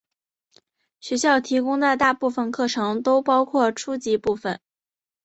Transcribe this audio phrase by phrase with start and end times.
[0.99, 4.59] 学校提供的大部分课程都包括初级部分。